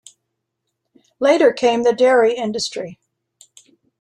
[1.19, 2.97] Later came the dairy industry.